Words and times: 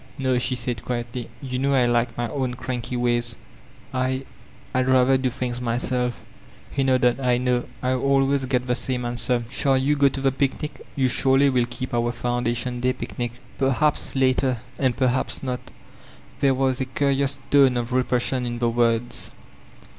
"No," 0.17 0.39
she 0.39 0.55
said 0.55 0.83
quietly, 0.83 1.29
"you 1.43 1.59
know 1.59 1.75
I 1.75 1.85
like 1.85 2.17
my 2.17 2.27
own 2.29 2.55
cranky 2.55 2.97
ways. 2.97 3.35
I— 3.93 4.25
I'd 4.73 4.87
rather 4.89 5.15
do 5.15 5.29
things 5.29 5.61
myself." 5.61 6.25
He 6.71 6.83
nod 6.83 7.01
ded: 7.01 7.19
"I 7.21 7.37
know. 7.37 7.65
I 7.83 7.93
always 7.93 8.45
get 8.45 8.65
the 8.65 8.73
same 8.73 9.05
answer. 9.05 9.43
Shall 9.51 9.77
you 9.77 9.95
go 9.95 10.09
to 10.09 10.19
the 10.19 10.31
picnic? 10.31 10.81
You 10.95 11.07
surely 11.07 11.51
will 11.51 11.67
keep 11.69 11.93
our 11.93 12.11
founda* 12.11 12.47
tkxHday 12.49 12.97
picnic?^ 12.97 13.33
462 13.59 13.59
VOLTAIftlNE 13.59 13.59
DE 13.59 13.59
ClEYSE 13.59 13.59
"Perhaps— 13.59 14.13
^later. 14.15 14.57
And 14.79 14.97
perhaps 14.97 15.43
not 15.43 15.59
There 16.39 16.85
curious 16.95 17.37
tone 17.51 17.77
of 17.77 17.93
repression 17.93 18.43
in 18.47 18.57
the 18.57 18.69
words. 18.69 19.29